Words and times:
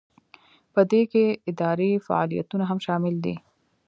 په 0.73 0.81
دې 0.91 1.01
کې 1.11 1.23
اداري 1.49 1.91
فعالیتونه 2.07 2.63
هم 2.69 2.79
شامل 2.85 3.15
دي. 3.25 3.35